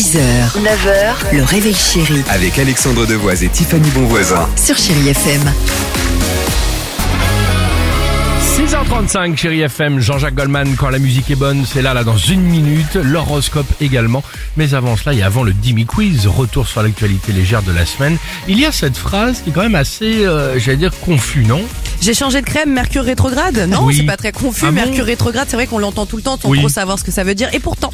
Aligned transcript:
6h, 0.00 0.16
9h, 0.62 1.36
le 1.36 1.42
réveil 1.44 1.74
chéri 1.74 2.22
Avec 2.30 2.58
Alexandre 2.58 3.04
Devoise 3.04 3.44
et 3.44 3.50
Tiffany 3.50 3.86
Bonvoisin. 3.90 4.48
sur 4.56 4.74
Chérie 4.78 5.10
FM. 5.10 5.42
6h35, 8.56 9.36
chérie 9.36 9.60
FM, 9.60 10.00
Jean-Jacques 10.00 10.34
Goldman, 10.34 10.74
quand 10.78 10.88
la 10.88 10.98
musique 10.98 11.30
est 11.30 11.34
bonne, 11.34 11.66
c'est 11.70 11.82
là, 11.82 11.92
là, 11.92 12.02
dans 12.02 12.16
une 12.16 12.40
minute, 12.40 12.94
l'horoscope 12.94 13.66
également. 13.82 14.22
Mais 14.56 14.72
avant 14.72 14.96
cela, 14.96 15.14
et 15.14 15.22
avant 15.22 15.42
le 15.42 15.52
Dimi 15.52 15.84
Quiz, 15.84 16.26
retour 16.26 16.66
sur 16.66 16.82
l'actualité 16.82 17.32
légère 17.32 17.62
de 17.62 17.72
la 17.72 17.84
semaine, 17.84 18.16
il 18.48 18.58
y 18.58 18.64
a 18.64 18.72
cette 18.72 18.96
phrase 18.96 19.42
qui 19.42 19.50
est 19.50 19.52
quand 19.52 19.60
même 19.62 19.74
assez, 19.74 20.24
euh, 20.24 20.58
j'allais 20.58 20.78
dire, 20.78 20.98
confus, 21.00 21.44
non? 21.44 21.60
J'ai 22.00 22.14
changé 22.14 22.40
de 22.40 22.46
crème, 22.46 22.72
Mercure 22.72 23.04
rétrograde? 23.04 23.66
Non, 23.68 23.84
Oui. 23.84 23.96
c'est 23.98 24.04
pas 24.04 24.16
très 24.16 24.32
confus. 24.32 24.64
Ah 24.66 24.70
bon? 24.70 24.76
Mercure 24.76 25.04
rétrograde, 25.04 25.46
c'est 25.50 25.56
vrai 25.56 25.66
qu'on 25.66 25.78
l'entend 25.78 26.06
tout 26.06 26.16
le 26.16 26.22
temps 26.22 26.38
sans 26.40 26.48
Oui. 26.48 26.60
trop 26.60 26.70
savoir 26.70 26.98
ce 26.98 27.04
que 27.04 27.12
ça 27.12 27.22
veut 27.22 27.34
dire. 27.34 27.50
Et 27.52 27.58
pourtant, 27.60 27.90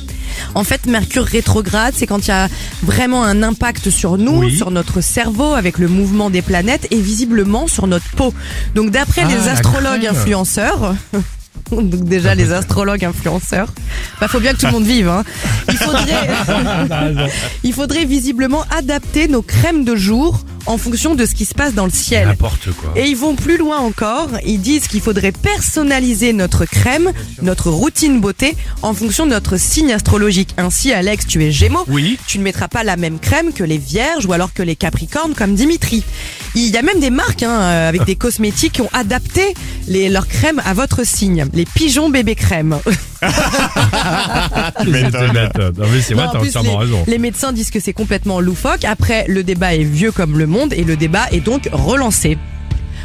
en 0.55 0.65
fait, 0.65 0.87
Mercure 0.87 1.25
rétrograde, 1.25 1.95
c'est 1.97 2.07
quand 2.07 2.27
il 2.27 2.29
y 2.29 2.33
a 2.33 2.49
vraiment 2.83 3.25
un 3.25 3.43
impact 3.43 3.91
sur 3.91 4.19
nous, 4.19 4.39
Oui. 4.41 4.57
sur 4.57 4.71
notre 4.71 5.01
cerveau, 5.01 5.55
avec 5.55 5.79
le 5.79 5.89
mouvement 5.89 6.31
des 6.31 6.43
planètes 6.43 6.87
et 6.91 7.01
visiblement 7.01 7.67
sur 7.67 7.87
notre 7.87 8.09
peau. 8.17 8.33
Donc 8.75 8.91
d'après 8.91 9.23
Ah, 9.25 9.29
les 9.29 9.49
astrologues 9.49 10.07
influenceurs... 10.07 10.95
Donc 11.73 12.05
déjà 12.05 12.37
les 12.37 12.53
astrologues 12.53 13.05
influenceurs, 13.05 13.69
bah 14.21 14.29
faut 14.29 14.39
bien 14.39 14.53
que 14.53 14.59
tout 14.59 14.67
le 14.67 14.73
monde 14.73 14.85
vive. 14.85 15.09
Hein. 15.09 15.25
Il 15.69 15.77
faudrait, 15.77 16.29
il 17.65 17.73
faudrait 17.73 18.05
visiblement 18.05 18.65
adapter 18.71 19.27
nos 19.27 19.43
crèmes 19.43 19.83
de 19.85 19.97
jour 19.97 20.39
en 20.67 20.79
fonction 20.79 21.15
de 21.15 21.25
ce 21.27 21.35
qui 21.35 21.45
se 21.45 21.55
passe 21.55 21.75
dans 21.75 21.85
le 21.85 21.91
ciel. 21.91 22.29
N'importe 22.29 22.73
quoi. 22.73 22.93
Et 22.97 23.07
ils 23.07 23.17
vont 23.17 23.37
plus 23.37 23.57
loin 23.57 23.79
encore. 23.79 24.29
Ils 24.45 24.61
disent 24.61 24.89
qu'il 24.89 25.01
faudrait 25.01 25.33
personnaliser 25.33 26.33
notre 26.33 26.65
crème, 26.65 27.13
notre 27.43 27.71
routine 27.71 28.21
beauté, 28.21 28.57
en 28.83 28.95
fonction 28.95 29.27
de 29.27 29.31
notre 29.31 29.57
signe 29.57 29.93
astrologique. 29.93 30.55
Ainsi, 30.57 30.93
Alex, 30.93 31.27
tu 31.27 31.45
es 31.45 31.53
Gémeaux. 31.53 31.85
Oui. 31.89 32.19
Tu 32.27 32.39
ne 32.39 32.45
mettras 32.45 32.69
pas 32.69 32.85
la 32.85 32.97
même 32.97 33.19
crème 33.19 33.53
que 33.53 33.65
les 33.65 33.79
Vierges 33.79 34.27
ou 34.27 34.33
alors 34.33 34.53
que 34.53 34.63
les 34.63 34.77
Capricornes 34.77 35.35
comme 35.35 35.55
Dimitri. 35.55 36.05
Il 36.55 36.69
y 36.69 36.77
a 36.77 36.83
même 36.83 37.01
des 37.01 37.11
marques 37.11 37.43
hein, 37.43 37.61
euh, 37.61 37.89
avec 37.89 38.05
des 38.05 38.17
cosmétiques 38.17 38.75
qui 38.75 38.83
ont 38.83 38.91
adapté 38.93 39.55
les, 39.89 40.09
leurs 40.09 40.29
crèmes 40.29 40.63
à 40.65 40.75
votre 40.75 41.07
signe. 41.07 41.47
Les 41.53 41.65
pigeons 41.65 42.11
bébé 42.11 42.35
crème. 42.35 42.79
Non 45.79 45.87
mais 45.93 46.01
c'est 46.01 46.15
vrai, 46.15 46.25
Non, 46.25 46.31
en 46.31 46.33
t'as 46.33 46.39
plus, 46.41 46.49
entièrement 46.57 46.79
les, 46.81 46.85
raison. 46.87 47.05
les 47.07 47.19
médecins 47.19 47.53
disent 47.53 47.71
que 47.71 47.81
c'est 47.81 47.93
complètement 47.93 48.41
loufoque. 48.41 48.85
Après, 48.85 49.25
le 49.29 49.43
débat 49.45 49.75
est 49.75 49.85
vieux 49.85 50.13
comme 50.13 50.39
le 50.39 50.47
monde 50.47 50.73
et 50.73 50.85
le 50.85 50.97
débat 50.97 51.27
est 51.33 51.41
donc 51.41 51.69
relancé. 51.73 52.39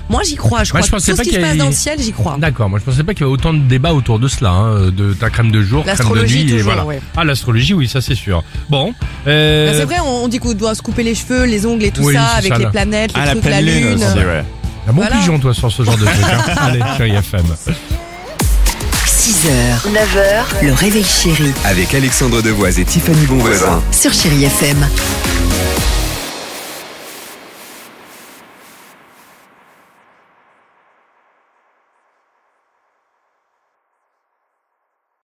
Moi, 0.09 0.21
j'y 0.27 0.35
crois. 0.35 0.63
Je 0.65 0.73
Moi, 0.73 0.81
crois 0.81 0.81
je 0.81 0.87
que 0.87 0.91
pensais 0.97 1.11
tout 1.11 1.17
pas 1.17 1.23
ce 1.23 1.29
qui 1.29 1.35
qu'il 1.35 1.35
se 1.35 1.39
y 1.39 1.41
passe 1.41 1.49
avait- 1.51 1.59
dans 1.59 1.67
le 1.67 1.71
ciel, 1.71 1.99
j'y 2.01 2.11
crois. 2.11 2.35
D'accord, 2.37 2.69
moi 2.69 2.79
je 2.79 2.83
pensais 2.83 3.03
pas 3.03 3.13
qu'il 3.13 3.21
y 3.21 3.23
avait 3.23 3.31
autant 3.33 3.53
de 3.53 3.59
débats 3.59 3.93
autour 3.93 4.19
de 4.19 4.27
cela, 4.27 4.49
hein, 4.49 4.89
de 4.91 5.13
ta 5.13 5.29
crème 5.29 5.51
de 5.51 5.61
jour, 5.61 5.83
crème 5.83 5.95
de 5.95 5.99
L'astrologie, 5.99 6.43
nuit, 6.43 6.51
et 6.53 6.57
toujours, 6.57 6.73
voilà. 6.73 6.85
ouais. 6.85 6.99
Ah 7.15 7.23
l'astrologie, 7.23 7.73
oui, 7.73 7.87
ça 7.87 8.01
c'est 8.01 8.15
sûr. 8.15 8.43
Bon, 8.69 8.93
euh, 9.27 9.71
Bah, 9.71 9.77
c'est 9.77 9.85
vrai, 9.85 9.95
on 10.05 10.25
on 10.25 10.27
dit 10.27 10.39
qu'on 10.39 10.53
doit 10.53 10.75
se 10.75 10.81
couper 10.81 11.03
les 11.03 11.15
cheveux, 11.15 11.45
les 11.45 11.65
ongles 11.65 11.85
et 11.85 11.91
tout 11.91 12.01
Oui, 12.03 12.13
ça, 12.15 12.27
c'est 12.33 12.37
avec 12.39 12.51
ça, 12.53 12.57
les 12.57 12.65
là. 12.65 12.71
planètes, 12.71 13.13
le 13.13 13.19
Ah, 13.21 13.25
la 13.25 13.31
truc, 13.31 13.43
la 13.45 13.49
pleine 13.51 13.65
lune 13.65 13.83
lune. 13.89 13.93
aussi, 14.03 14.17
ouais. 14.17 14.43
un 14.87 14.91
bon 14.93 15.01
voilà. 15.01 15.15
pigeon 15.15 15.39
toi 15.39 15.53
sur 15.53 15.71
ce 15.71 15.83
genre 15.83 15.97
de 15.97 16.03
truc. 16.05 16.25
Hein. 16.25 16.53
Allez, 16.59 16.79
chérie 16.97 17.11
FM. 17.15 17.45
6h, 19.21 19.91
9h, 19.93 20.65
le 20.65 20.73
réveil 20.73 21.03
chéri 21.03 21.53
Avec 21.65 21.93
Alexandre 21.93 22.41
Devoise 22.41 22.79
et 22.79 22.85
Tiffany 22.85 23.27
Bonvoisin. 23.27 23.83
sur 23.91 24.11
Chérie 24.11 24.45
FM. 24.45 24.87